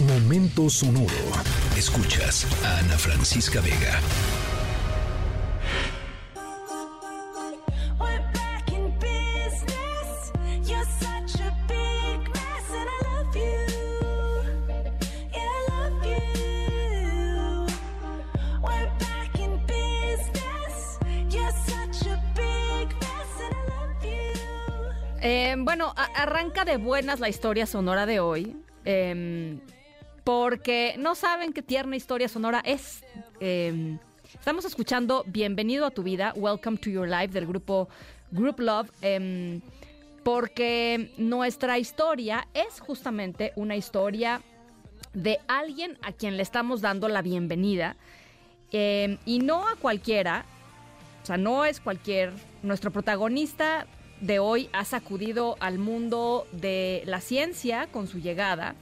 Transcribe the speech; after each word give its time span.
Momento 0.00 0.68
sonoro. 0.68 1.08
Escuchas 1.76 2.46
a 2.62 2.78
Ana 2.80 2.98
Francisca 2.98 3.60
Vega. 3.62 3.98
We're 7.98 8.20
back 8.34 8.68
in 8.72 8.92
business. 8.98 10.32
You're 10.68 10.84
such 11.00 11.40
a 11.40 11.50
big 11.66 12.28
mess, 12.28 12.68
and 12.70 12.88
I 12.88 12.98
love 13.08 13.34
you. 13.36 13.66
Yeah, 15.32 15.48
I 15.48 15.66
love 15.70 16.04
you. 16.04 17.66
We're 18.62 18.90
back 18.98 19.38
in 19.40 19.58
business. 19.66 20.98
You're 21.30 21.56
such 21.66 22.06
a 22.06 22.20
big 22.34 22.92
mess, 23.00 23.40
and 23.40 23.54
I 23.54 23.64
love 23.72 24.04
you. 24.04 25.22
Eh, 25.22 25.54
bueno, 25.58 25.94
arranca 26.14 26.66
de 26.66 26.76
buenas 26.76 27.18
la 27.18 27.30
historia 27.30 27.64
sonora 27.64 28.04
de 28.04 28.20
hoy. 28.20 28.56
em, 28.84 29.60
porque 30.26 30.96
no 30.98 31.14
saben 31.14 31.52
qué 31.52 31.62
tierna 31.62 31.94
historia 31.94 32.28
sonora 32.28 32.60
es. 32.64 33.04
Em, 33.38 34.00
estamos 34.34 34.64
escuchando 34.64 35.22
Bienvenido 35.28 35.86
a 35.86 35.92
tu 35.92 36.02
vida, 36.02 36.32
Welcome 36.34 36.78
to 36.78 36.90
Your 36.90 37.08
Life 37.08 37.28
del 37.28 37.46
grupo 37.46 37.88
Group 38.32 38.58
Love. 38.58 38.90
em, 39.02 39.60
porque 40.24 41.12
nuestra 41.16 41.78
historia 41.78 42.48
es 42.54 42.80
justamente 42.80 43.52
una 43.54 43.76
historia 43.76 44.42
de 45.14 45.38
alguien 45.46 45.96
a 46.02 46.10
quien 46.10 46.36
le 46.36 46.42
estamos 46.42 46.80
dando 46.80 47.06
la 47.06 47.22
bienvenida. 47.22 47.94
em, 48.72 49.18
y 49.26 49.38
no 49.38 49.68
a 49.68 49.76
cualquiera, 49.76 50.44
o 51.22 51.26
sea, 51.26 51.36
no 51.36 51.64
es 51.64 51.78
cualquier. 51.78 52.32
Nuestro 52.64 52.90
protagonista 52.90 53.86
de 54.20 54.40
hoy 54.40 54.68
ha 54.72 54.84
sacudido 54.84 55.56
al 55.60 55.78
mundo 55.78 56.48
de 56.50 57.04
la 57.06 57.20
ciencia 57.20 57.86
con 57.86 58.08
su 58.08 58.18
llegada, 58.18 58.74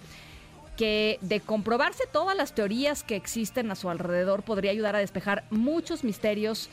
que 0.76 1.18
de 1.20 1.40
comprobarse 1.40 2.04
todas 2.12 2.36
las 2.36 2.54
teorías 2.54 3.02
que 3.02 3.16
existen 3.16 3.70
a 3.70 3.74
su 3.74 3.90
alrededor 3.90 4.42
podría 4.42 4.70
ayudar 4.70 4.96
a 4.96 5.00
despejar 5.00 5.44
muchos 5.50 6.04
misterios 6.04 6.68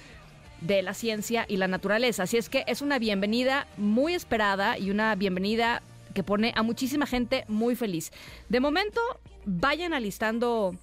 de 0.61 0.81
la 0.81 0.93
ciencia 0.93 1.45
y 1.47 1.57
la 1.57 1.67
naturaleza. 1.67 2.23
Así 2.23 2.37
es 2.37 2.49
que 2.49 2.63
es 2.67 2.81
una 2.81 2.99
bienvenida 2.99 3.67
muy 3.77 4.13
esperada 4.13 4.77
y 4.77 4.91
una 4.91 5.15
bienvenida 5.15 5.81
que 6.13 6.23
pone 6.23 6.53
a 6.55 6.63
muchísima 6.63 7.05
gente 7.05 7.45
muy 7.47 7.75
feliz. 7.75 8.11
De 8.49 8.59
momento, 8.59 9.01
vayan 9.45 9.93
alistando 9.93 10.75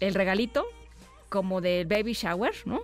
el 0.00 0.14
regalito 0.14 0.66
como 1.28 1.60
del 1.60 1.86
baby 1.86 2.12
shower, 2.12 2.54
¿no? 2.64 2.82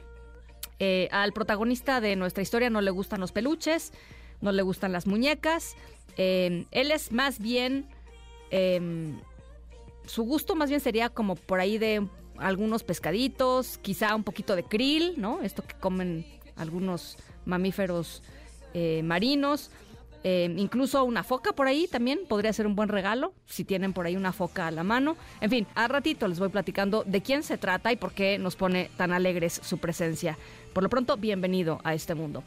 Eh, 0.79 1.09
al 1.13 1.33
protagonista 1.33 2.01
de 2.01 2.17
nuestra 2.17 2.43
historia 2.43 2.71
no 2.71 2.81
le 2.81 2.91
gustan 2.91 3.21
los 3.21 3.33
peluches, 3.33 3.93
no 4.41 4.51
le 4.53 4.63
gustan 4.63 4.93
las 4.93 5.07
muñecas. 5.07 5.77
eh, 6.17 6.67
él 6.71 6.91
es 6.91 7.13
más 7.13 7.39
bien. 7.39 7.87
em, 8.51 9.19
su 10.07 10.25
gusto 10.25 10.55
más 10.55 10.69
bien 10.69 10.81
sería 10.81 11.09
como 11.09 11.37
por 11.37 11.61
ahí 11.61 11.79
de 11.79 12.07
algunos 12.39 12.83
pescaditos, 12.83 13.79
quizá 13.79 14.15
un 14.15 14.25
poquito 14.25 14.57
de 14.57 14.65
krill, 14.65 15.15
¿no? 15.17 15.43
Esto 15.43 15.63
que 15.63 15.75
comen 15.75 16.25
algunos 16.57 17.17
mamíferos 17.45 18.23
eh, 18.75 19.03
marinos. 19.05 19.71
eh, 20.25 20.55
incluso 20.57 21.03
una 21.05 21.25
foca 21.25 21.53
por 21.53 21.67
ahí 21.67 21.89
también 21.89 22.21
podría 22.29 22.53
ser 22.53 22.67
un 22.67 22.77
buen 22.77 22.89
regalo, 22.89 23.33
si 23.47 23.65
tienen 23.65 23.93
por 23.93 24.07
ahí 24.07 24.17
una 24.17 24.33
foca 24.33 24.69
a 24.69 24.71
la 24.71 24.85
mano. 24.85 25.17
En 25.41 25.51
fin, 25.51 25.67
al 25.75 25.91
ratito 25.91 26.29
les 26.29 26.39
voy 26.39 26.49
platicando 26.49 27.03
de 27.05 27.23
quién 27.23 27.43
se 27.43 27.59
trata 27.59 27.93
y 27.93 27.97
por 27.97 28.13
qué 28.13 28.39
nos 28.39 28.55
pone 28.55 28.89
tan 28.97 29.13
alegres 29.13 29.61
su 29.63 29.79
presencia. 29.79 30.39
Por 30.73 30.85
lo 30.85 30.89
pronto, 30.89 31.17
bienvenido 31.17 31.81
a 31.83 31.95
este 31.95 32.15
mundo. 32.15 32.45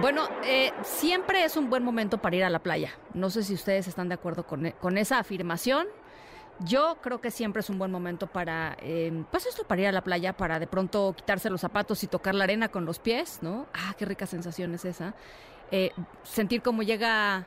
Bueno, 0.00 0.28
eh, 0.44 0.72
siempre 0.82 1.44
es 1.44 1.56
un 1.56 1.70
buen 1.70 1.82
momento 1.82 2.18
para 2.18 2.36
ir 2.36 2.44
a 2.44 2.50
la 2.50 2.60
playa. 2.60 2.92
No 3.14 3.30
sé 3.30 3.42
si 3.42 3.54
ustedes 3.54 3.88
están 3.88 4.08
de 4.08 4.14
acuerdo 4.14 4.46
con, 4.46 4.66
e- 4.66 4.72
con 4.74 4.96
esa 4.96 5.18
afirmación. 5.18 5.86
Yo 6.60 6.98
creo 7.00 7.20
que 7.20 7.30
siempre 7.30 7.60
es 7.60 7.70
un 7.70 7.78
buen 7.78 7.90
momento 7.90 8.26
para, 8.26 8.76
eh, 8.80 9.24
pues 9.30 9.46
esto, 9.46 9.64
para 9.64 9.80
ir 9.82 9.86
a 9.88 9.92
la 9.92 10.02
playa, 10.02 10.32
para 10.36 10.58
de 10.58 10.66
pronto 10.66 11.14
quitarse 11.16 11.50
los 11.50 11.60
zapatos 11.60 12.02
y 12.04 12.06
tocar 12.08 12.34
la 12.34 12.44
arena 12.44 12.68
con 12.68 12.84
los 12.84 12.98
pies, 12.98 13.38
¿no? 13.42 13.66
Ah, 13.74 13.94
qué 13.96 14.04
rica 14.04 14.26
sensación 14.26 14.74
es 14.74 14.84
esa. 14.84 15.14
Eh, 15.70 15.90
sentir 16.22 16.62
cómo 16.62 16.82
llega 16.82 17.46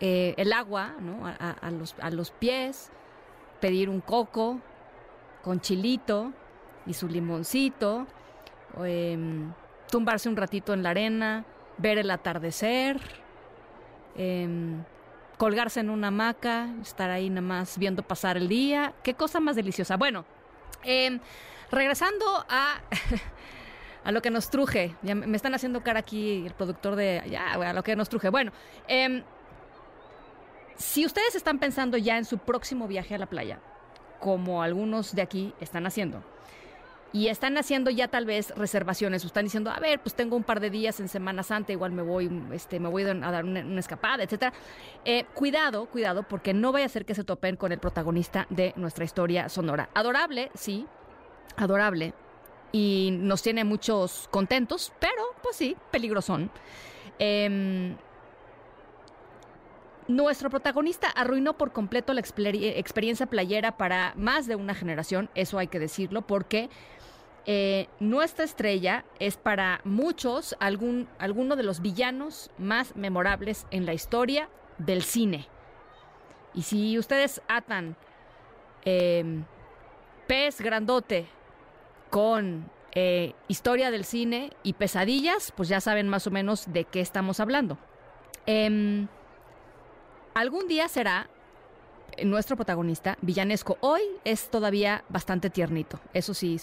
eh, 0.00 0.34
el 0.36 0.52
agua, 0.52 0.94
¿no? 1.00 1.26
A, 1.26 1.32
a- 1.60 1.70
los, 1.70 1.94
a 2.00 2.10
los 2.10 2.30
pies, 2.30 2.90
pedir 3.60 3.88
un 3.90 4.00
coco 4.00 4.58
con 5.42 5.60
chilito 5.60 6.32
y 6.86 6.94
su 6.94 7.08
limoncito, 7.08 8.06
em, 8.82 9.52
tumbarse 9.90 10.28
un 10.28 10.36
ratito 10.36 10.74
en 10.74 10.82
la 10.82 10.90
arena, 10.90 11.44
ver 11.78 11.98
el 11.98 12.10
atardecer, 12.10 13.00
em, 14.16 14.82
colgarse 15.38 15.80
en 15.80 15.90
una 15.90 16.08
hamaca, 16.08 16.68
estar 16.80 17.10
ahí 17.10 17.28
nada 17.30 17.42
más 17.42 17.78
viendo 17.78 18.02
pasar 18.02 18.36
el 18.36 18.48
día. 18.48 18.94
Qué 19.02 19.14
cosa 19.14 19.40
más 19.40 19.56
deliciosa. 19.56 19.96
Bueno, 19.96 20.24
em, 20.82 21.20
regresando 21.70 22.24
a, 22.48 22.80
a 24.04 24.12
lo 24.12 24.22
que 24.22 24.30
nos 24.30 24.50
truje. 24.50 24.94
Ya 25.02 25.14
me 25.14 25.36
están 25.36 25.54
haciendo 25.54 25.82
cara 25.82 26.00
aquí 26.00 26.44
el 26.46 26.52
productor 26.52 26.96
de... 26.96 27.22
Ya, 27.28 27.54
a 27.54 27.72
lo 27.72 27.82
que 27.82 27.96
nos 27.96 28.08
truje. 28.08 28.28
Bueno, 28.28 28.52
em, 28.86 29.22
si 30.76 31.06
ustedes 31.06 31.34
están 31.34 31.58
pensando 31.58 31.96
ya 31.96 32.18
en 32.18 32.24
su 32.24 32.38
próximo 32.38 32.86
viaje 32.86 33.14
a 33.14 33.18
la 33.18 33.26
playa, 33.26 33.60
como 34.20 34.62
algunos 34.62 35.14
de 35.14 35.22
aquí 35.22 35.54
están 35.60 35.86
haciendo, 35.86 36.22
y 37.14 37.28
están 37.28 37.56
haciendo 37.56 37.92
ya 37.92 38.08
tal 38.08 38.26
vez 38.26 38.50
reservaciones, 38.56 39.22
o 39.22 39.28
están 39.28 39.44
diciendo, 39.44 39.70
a 39.70 39.78
ver, 39.78 40.00
pues 40.00 40.16
tengo 40.16 40.34
un 40.34 40.42
par 40.42 40.58
de 40.58 40.68
días 40.68 40.98
en 40.98 41.08
Semana 41.08 41.44
Santa, 41.44 41.70
igual 41.70 41.92
me 41.92 42.02
voy, 42.02 42.28
este, 42.52 42.80
me 42.80 42.88
voy 42.88 43.04
a 43.04 43.14
dar 43.14 43.44
una, 43.44 43.60
escapada, 43.78 44.24
etcétera. 44.24 44.52
Eh, 45.04 45.24
cuidado, 45.32 45.86
cuidado, 45.86 46.24
porque 46.24 46.52
no 46.52 46.72
vaya 46.72 46.86
a 46.86 46.88
ser 46.88 47.04
que 47.04 47.14
se 47.14 47.22
topen 47.22 47.54
con 47.54 47.70
el 47.70 47.78
protagonista 47.78 48.48
de 48.50 48.72
nuestra 48.74 49.04
historia 49.04 49.48
sonora. 49.48 49.90
Adorable, 49.94 50.50
sí, 50.54 50.86
adorable, 51.56 52.14
y 52.72 53.10
nos 53.12 53.42
tiene 53.42 53.62
muchos 53.62 54.26
contentos, 54.32 54.92
pero 54.98 55.22
pues 55.40 55.54
sí, 55.54 55.76
peligrosón. 55.92 56.50
Em, 57.20 57.96
nuestro 60.08 60.50
protagonista 60.50 61.08
arruinó 61.08 61.56
por 61.56 61.72
completo 61.72 62.12
la 62.12 62.20
exper- 62.20 62.76
experiencia 62.76 63.26
playera 63.26 63.76
para 63.76 64.12
más 64.16 64.46
de 64.46 64.56
una 64.56 64.74
generación, 64.74 65.30
eso 65.34 65.58
hay 65.58 65.68
que 65.68 65.78
decirlo, 65.78 66.22
porque 66.22 66.68
eh, 67.46 67.88
nuestra 68.00 68.44
estrella 68.44 69.04
es 69.18 69.36
para 69.36 69.80
muchos 69.84 70.56
algún, 70.60 71.08
alguno 71.18 71.56
de 71.56 71.62
los 71.62 71.80
villanos 71.80 72.50
más 72.58 72.96
memorables 72.96 73.66
en 73.70 73.86
la 73.86 73.94
historia 73.94 74.48
del 74.78 75.02
cine. 75.02 75.46
Y 76.54 76.62
si 76.62 76.98
ustedes 76.98 77.42
atan 77.48 77.96
eh, 78.84 79.42
pez 80.26 80.60
grandote 80.60 81.26
con 82.10 82.70
eh, 82.92 83.34
historia 83.48 83.90
del 83.90 84.04
cine 84.04 84.52
y 84.62 84.74
pesadillas, 84.74 85.52
pues 85.56 85.68
ya 85.68 85.80
saben 85.80 86.08
más 86.08 86.26
o 86.26 86.30
menos 86.30 86.72
de 86.72 86.84
qué 86.84 87.00
estamos 87.00 87.40
hablando. 87.40 87.76
Algún 90.34 90.66
día 90.66 90.88
será 90.88 91.28
nuestro 92.24 92.56
protagonista 92.56 93.16
villanesco. 93.22 93.78
Hoy 93.80 94.02
es 94.24 94.50
todavía 94.50 95.04
bastante 95.08 95.48
tiernito. 95.48 96.00
Eso 96.12 96.34
sí, 96.34 96.58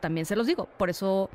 también 0.00 0.24
se 0.24 0.36
los 0.36 0.46
digo. 0.46 0.66
Por 0.78 0.88
eso, 0.88 1.28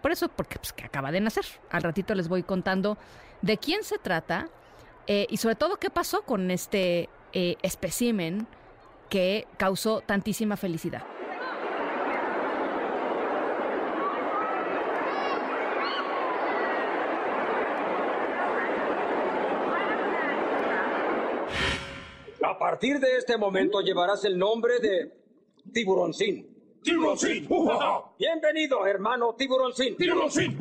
por 0.00 0.10
eso, 0.10 0.28
porque 0.28 0.58
pues, 0.58 0.74
acaba 0.84 1.12
de 1.12 1.20
nacer. 1.20 1.44
Al 1.70 1.84
ratito 1.84 2.14
les 2.16 2.28
voy 2.28 2.42
contando 2.42 2.98
de 3.40 3.56
quién 3.56 3.84
se 3.84 3.98
trata 3.98 4.48
eh, 5.06 5.28
y 5.30 5.36
sobre 5.36 5.54
todo 5.54 5.76
qué 5.76 5.90
pasó 5.90 6.22
con 6.22 6.50
este 6.50 7.08
eh, 7.32 7.56
que 9.08 9.46
causó 9.58 10.00
tantísima 10.00 10.56
felicidad. 10.56 11.04
A 22.44 22.58
partir 22.58 22.98
de 22.98 23.16
este 23.18 23.36
momento 23.36 23.80
llevarás 23.80 24.24
el 24.24 24.36
nombre 24.36 24.80
de 24.80 25.12
Tiburoncín. 25.72 26.80
¡Tiburoncín! 26.82 27.46
¡Ujaja! 27.48 28.12
Bienvenido, 28.18 28.84
hermano 28.84 29.36
Tiburoncín. 29.36 29.96
¡Tiburoncín! 29.96 30.58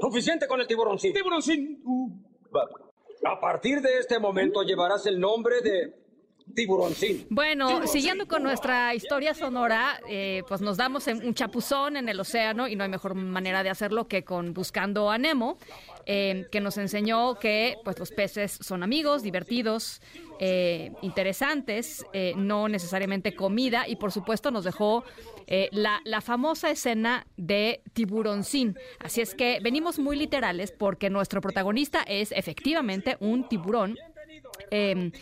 Suficiente 0.00 0.48
con 0.48 0.60
el 0.60 0.66
Tiburoncín. 0.66 1.12
¡Tiburoncín! 1.12 1.80
A 3.24 3.38
partir 3.40 3.80
de 3.80 3.98
este 3.98 4.18
momento 4.18 4.62
llevarás 4.62 5.06
el 5.06 5.20
nombre 5.20 5.60
de 5.60 6.01
tiburoncín. 6.54 7.26
Bueno, 7.30 7.86
siguiendo 7.86 8.26
con 8.26 8.42
nuestra 8.42 8.94
historia 8.94 9.34
sonora, 9.34 10.00
eh, 10.08 10.42
pues 10.48 10.60
nos 10.60 10.76
damos 10.76 11.08
en 11.08 11.24
un 11.26 11.34
chapuzón 11.34 11.96
en 11.96 12.08
el 12.08 12.20
océano 12.20 12.68
y 12.68 12.76
no 12.76 12.84
hay 12.84 12.90
mejor 12.90 13.14
manera 13.14 13.62
de 13.62 13.70
hacerlo 13.70 14.08
que 14.08 14.24
con 14.24 14.52
Buscando 14.54 15.10
a 15.10 15.18
Nemo, 15.18 15.58
eh, 16.06 16.46
que 16.50 16.60
nos 16.60 16.76
enseñó 16.78 17.38
que 17.38 17.76
pues 17.84 17.98
los 17.98 18.10
peces 18.10 18.58
son 18.60 18.82
amigos, 18.82 19.22
divertidos, 19.22 20.00
eh, 20.40 20.92
interesantes, 21.02 22.04
eh, 22.12 22.34
no 22.36 22.68
necesariamente 22.68 23.34
comida 23.34 23.86
y 23.86 23.96
por 23.96 24.10
supuesto 24.10 24.50
nos 24.50 24.64
dejó 24.64 25.04
eh, 25.46 25.68
la, 25.70 26.00
la 26.04 26.20
famosa 26.20 26.70
escena 26.70 27.26
de 27.36 27.82
tiburoncín. 27.92 28.76
Así 28.98 29.20
es 29.20 29.34
que 29.34 29.60
venimos 29.62 29.98
muy 29.98 30.16
literales 30.16 30.72
porque 30.72 31.10
nuestro 31.10 31.40
protagonista 31.40 32.02
es 32.02 32.32
efectivamente 32.32 33.16
un 33.20 33.48
tiburón. 33.48 33.96
Eh, 34.70 35.12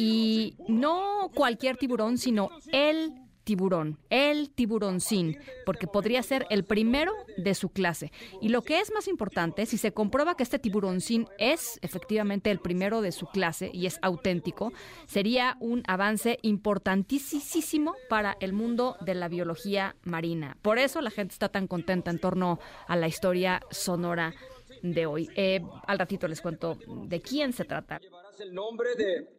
y 0.00 0.54
no 0.68 1.28
cualquier 1.34 1.76
tiburón, 1.76 2.18
sino 2.18 2.50
el 2.70 3.12
tiburón, 3.42 3.98
el 4.10 4.48
tiburoncín, 4.48 5.38
porque 5.66 5.88
podría 5.88 6.22
ser 6.22 6.46
el 6.50 6.64
primero 6.64 7.12
de 7.36 7.52
su 7.54 7.70
clase. 7.70 8.12
Y 8.40 8.50
lo 8.50 8.62
que 8.62 8.78
es 8.78 8.92
más 8.92 9.08
importante, 9.08 9.66
si 9.66 9.76
se 9.76 9.90
comprueba 9.90 10.36
que 10.36 10.44
este 10.44 10.60
tiburoncín 10.60 11.26
es 11.36 11.80
efectivamente 11.82 12.52
el 12.52 12.60
primero 12.60 13.00
de 13.00 13.10
su 13.10 13.26
clase 13.26 13.72
y 13.74 13.86
es 13.86 13.98
auténtico, 14.00 14.72
sería 15.08 15.56
un 15.58 15.82
avance 15.88 16.38
importantísimo 16.42 17.96
para 18.08 18.36
el 18.38 18.52
mundo 18.52 18.96
de 19.00 19.16
la 19.16 19.26
biología 19.26 19.96
marina. 20.04 20.56
Por 20.62 20.78
eso 20.78 21.00
la 21.00 21.10
gente 21.10 21.32
está 21.32 21.48
tan 21.48 21.66
contenta 21.66 22.12
en 22.12 22.20
torno 22.20 22.60
a 22.86 22.94
la 22.94 23.08
historia 23.08 23.62
sonora 23.72 24.32
de 24.82 25.06
hoy. 25.06 25.28
Eh, 25.34 25.60
al 25.88 25.98
ratito 25.98 26.28
les 26.28 26.40
cuento 26.40 26.78
de 26.86 27.20
quién 27.20 27.52
se 27.52 27.64
trata. 27.64 27.98
Llevarás 27.98 28.38
el 28.38 28.54
nombre 28.54 28.94
de 28.94 29.37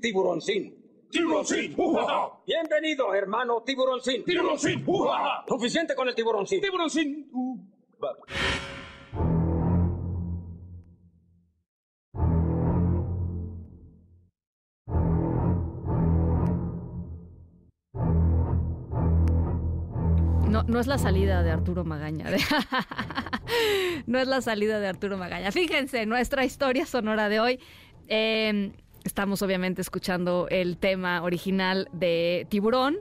tiburoncín. 0.00 0.76
Tiburoncín. 1.10 1.74
¡Ujaja! 1.76 2.30
Bienvenido, 2.46 3.12
hermano 3.14 3.62
tiburoncín. 3.64 4.24
Tiburoncín. 4.24 4.84
¡Ujaja! 4.86 5.44
Suficiente 5.48 5.94
con 5.94 6.06
el 6.08 6.14
tiburoncín. 6.14 6.60
Tiburoncín. 6.60 7.28
Uh. 7.32 7.58
No, 20.48 20.64
no 20.64 20.80
es 20.80 20.86
la 20.88 20.98
salida 20.98 21.42
de 21.42 21.50
Arturo 21.52 21.84
Magaña. 21.84 22.28
de- 22.30 22.40
no 24.06 24.18
es 24.18 24.26
la 24.26 24.40
salida 24.40 24.80
de 24.80 24.88
Arturo 24.88 25.16
Magaña. 25.16 25.52
Fíjense, 25.52 26.06
nuestra 26.06 26.44
historia 26.44 26.86
sonora 26.86 27.28
de 27.28 27.40
hoy. 27.40 27.60
eh, 28.08 28.72
estamos 29.04 29.42
obviamente 29.42 29.80
escuchando 29.80 30.46
el 30.50 30.76
tema 30.76 31.22
original 31.22 31.88
de 31.92 32.46
Tiburón. 32.48 32.98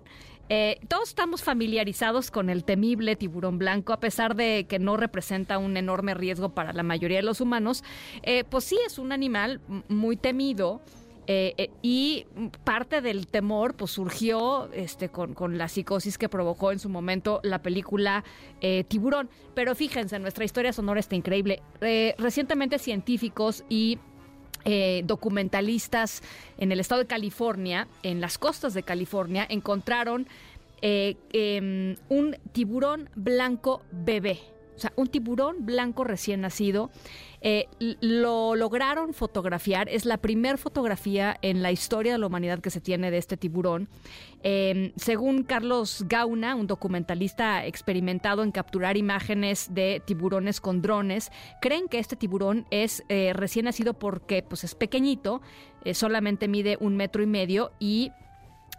Eh, 0.49 0.79
todos 0.87 1.09
estamos 1.09 1.43
familiarizados 1.43 2.31
con 2.31 2.49
el 2.49 2.63
temible 2.63 3.15
tiburón 3.15 3.59
blanco, 3.59 3.93
a 3.93 3.99
pesar 3.99 4.35
de 4.35 4.65
que 4.67 4.79
no 4.79 4.97
representa 4.97 5.59
un 5.59 5.77
enorme 5.77 6.15
riesgo 6.15 6.49
para 6.49 6.73
la 6.73 6.81
mayoría 6.81 7.17
de 7.17 7.23
los 7.23 7.39
humanos. 7.39 7.83
eh, 8.23 8.43
pues 8.49 8.63
sí 8.63 8.77
es 8.85 8.97
un 8.97 9.11
animal 9.11 9.61
muy 9.87 10.17
temido. 10.17 10.81
Eh, 11.31 11.69
y 11.83 12.25
parte 12.63 13.01
del 13.01 13.27
temor 13.27 13.75
pues 13.75 13.91
surgió 13.91 14.67
este, 14.73 15.09
con, 15.09 15.35
con 15.35 15.59
la 15.59 15.67
psicosis 15.67 16.17
que 16.17 16.27
provocó 16.27 16.71
en 16.71 16.79
su 16.79 16.89
momento 16.89 17.39
la 17.43 17.61
película 17.61 18.23
Tiburón. 18.87 19.29
Pero 19.53 19.75
fíjense, 19.75 20.17
nuestra 20.17 20.43
historia 20.43 20.73
sonora 20.73 20.99
está 20.99 21.15
increíble. 21.15 21.61
Recientemente 22.17 22.79
científicos 22.79 23.63
y 23.69 23.99
eh, 24.65 25.03
documentalistas 25.05 26.21
en 26.57 26.71
el 26.71 26.79
estado 26.79 27.01
de 27.01 27.07
California, 27.07 27.87
en 28.03 28.21
las 28.21 28.37
costas 28.37 28.73
de 28.73 28.83
California, 28.83 29.45
encontraron 29.49 30.27
eh, 30.81 31.17
em, 31.33 31.95
un 32.09 32.37
tiburón 32.51 33.09
blanco 33.15 33.81
bebé. 33.91 34.39
O 34.75 34.79
sea, 34.79 34.93
un 34.95 35.07
tiburón 35.07 35.65
blanco 35.65 36.03
recién 36.03 36.41
nacido. 36.41 36.89
Eh, 37.41 37.67
lo 37.79 38.55
lograron 38.55 39.13
fotografiar. 39.13 39.89
Es 39.89 40.05
la 40.05 40.17
primera 40.17 40.57
fotografía 40.57 41.37
en 41.41 41.61
la 41.61 41.71
historia 41.71 42.13
de 42.13 42.17
la 42.17 42.27
humanidad 42.27 42.59
que 42.59 42.69
se 42.69 42.81
tiene 42.81 43.11
de 43.11 43.17
este 43.17 43.37
tiburón. 43.37 43.89
Eh, 44.43 44.93
según 44.95 45.43
Carlos 45.43 46.05
Gauna, 46.07 46.55
un 46.55 46.67
documentalista 46.67 47.65
experimentado 47.65 48.43
en 48.43 48.51
capturar 48.51 48.95
imágenes 48.95 49.73
de 49.73 50.01
tiburones 50.05 50.61
con 50.61 50.81
drones, 50.81 51.31
creen 51.61 51.89
que 51.89 51.99
este 51.99 52.15
tiburón 52.15 52.65
es 52.71 53.03
eh, 53.09 53.33
recién 53.33 53.65
nacido 53.65 53.93
porque 53.93 54.43
pues, 54.43 54.63
es 54.63 54.75
pequeñito, 54.75 55.41
eh, 55.83 55.93
solamente 55.93 56.47
mide 56.47 56.77
un 56.79 56.95
metro 56.95 57.21
y 57.21 57.27
medio 57.27 57.71
y 57.79 58.11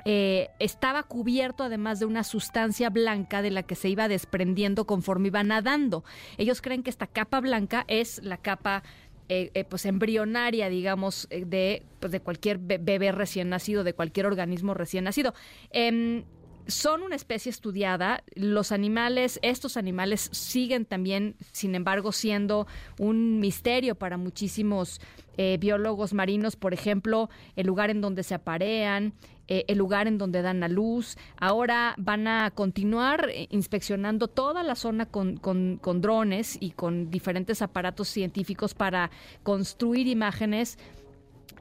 eh, 0.05 0.49
estaba 0.59 1.03
cubierto 1.03 1.65
además 1.65 2.01
de 2.01 2.07
una 2.07 2.25
sustancia 2.25 2.91
blanca 2.91 3.43
de 3.43 3.51
la 3.51 3.63
que 3.63 3.75
se 3.75 3.89
iba 3.89 4.09
desprendiendo 4.09 4.87
conforme 4.87 5.29
iba 5.29 5.43
nadando. 5.43 6.05
Ellos 6.39 6.61
creen 6.63 6.83
que 6.83 6.91
esta 6.91 7.07
capa 7.07 7.41
blanca 7.41 7.85
es 7.89 8.23
la 8.23 8.37
capa 8.37 8.83
eh, 9.29 9.51
eh, 9.55 9.65
pues 9.65 9.87
embrionaria, 9.87 10.69
digamos, 10.69 11.29
de, 11.31 11.85
pues, 12.01 12.11
de 12.11 12.21
cualquier 12.21 12.59
be- 12.59 12.79
bebé 12.79 13.13
recién 13.13 13.49
nacido, 13.49 13.85
de 13.85 13.93
cualquier 13.95 14.27
organismo 14.27 14.75
recién 14.75 15.05
nacido. 15.05 15.35
Em, 15.71 16.25
son 16.67 17.03
una 17.03 17.15
especie 17.17 17.51
estudiada. 17.51 18.23
Los 18.35 18.71
animales, 18.73 19.39
estos 19.43 19.77
animales 19.77 20.29
siguen 20.33 20.85
también, 20.85 21.37
sin 21.53 21.75
embargo, 21.75 22.13
siendo 22.13 22.67
un 22.99 23.41
misterio 23.41 23.95
para 23.95 24.17
muchísimos 24.17 25.01
biólogos 25.59 26.13
marinos. 26.13 26.57
Por 26.57 26.75
ejemplo, 26.75 27.31
el 27.57 27.67
lugar 27.67 27.89
en 27.89 28.03
donde 28.03 28.23
se 28.25 28.35
aparean, 28.35 29.15
eh, 29.51 29.65
el 29.69 29.77
lugar 29.77 30.07
en 30.09 30.17
donde 30.17 30.41
dan 30.41 30.63
a 30.63 30.69
luz. 30.69 31.19
Ahora 31.37 31.95
van 31.99 32.27
a 32.27 32.51
continuar 32.53 33.29
eh, 33.29 33.49
inspeccionando 33.51 34.29
toda 34.29 34.63
la 34.63 34.75
zona 34.77 35.05
con, 35.05 35.37
con- 35.37 35.79
drones 36.01 36.57
y 36.61 36.71
con 36.71 37.11
diferentes 37.11 37.61
aparatos 37.61 38.09
científicos 38.09 38.73
para 38.73 39.11
construir 39.43 40.07
imágenes 40.07 40.79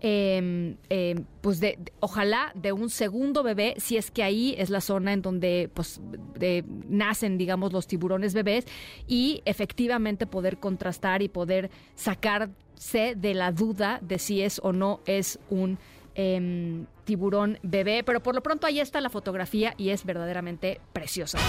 eh, 0.01 0.75
eh, 0.89 1.15
pues 1.41 1.59
de- 1.59 1.77
ojalá 2.00 2.51
de 2.56 2.71
un 2.71 2.89
segundo 2.89 3.44
bebé, 3.44 3.74
si 3.77 3.97
es 3.97 4.12
que 4.12 4.24
ahí 4.24 4.56
es 4.57 4.69
la 4.69 4.80
zona 4.80 5.12
en 5.12 5.21
donde 5.21 5.69
pues 5.74 6.00
de- 6.38 6.63
nacen, 6.88 7.38
digamos, 7.38 7.74
los 7.74 7.85
tiburones 7.88 8.33
bebés 8.33 8.65
y 9.07 9.42
efectivamente 9.44 10.25
poder 10.25 10.57
contrastar 10.57 11.21
y 11.21 11.27
poder 11.27 11.69
sacarse 11.95 13.15
de 13.18 13.33
la 13.33 13.51
duda 13.51 14.00
de 14.01 14.19
si 14.19 14.42
es 14.42 14.62
o 14.63 14.71
no 14.71 15.01
es 15.06 15.38
un 15.50 15.77
em, 16.19 16.86
tiburón 17.06 17.60
bebé. 17.63 18.04
Pero 18.04 18.21
por 18.21 18.36
lo 18.36 18.44
pronto 18.44 18.68
ahí 18.68 18.80
está 18.80 19.00
la 19.00 19.10
fotografía 19.10 19.73
y 19.78 19.90
es 19.90 20.06
verdaderamente 20.06 20.81
preciosa. 20.92 21.40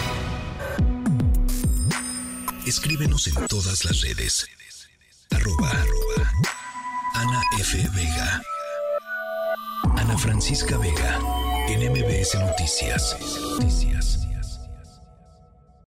Escríbenos 2.67 3.27
en 3.27 3.47
todas 3.47 3.85
las 3.85 4.00
redes. 4.03 4.47
Arroba, 5.31 5.71
arroba. 5.71 6.31
Ana 7.15 7.43
F. 7.59 7.79
Vega. 7.95 8.43
Ana 9.97 10.17
Francisca 10.17 10.79
Vega. 10.79 11.19
En 11.69 11.91
MBS 11.91 12.35
Noticias. 12.39 13.17
Noticias. 13.59 14.30